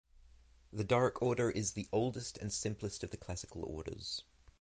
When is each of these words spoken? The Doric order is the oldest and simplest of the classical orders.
The 0.73 0.83
Doric 0.83 1.21
order 1.21 1.51
is 1.51 1.73
the 1.73 1.87
oldest 1.91 2.39
and 2.39 2.51
simplest 2.51 3.03
of 3.03 3.11
the 3.11 3.17
classical 3.17 3.61
orders. 3.63 4.23